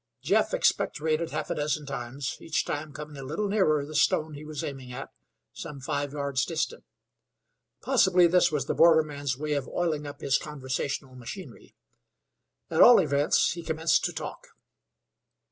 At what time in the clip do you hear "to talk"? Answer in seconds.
14.05-14.47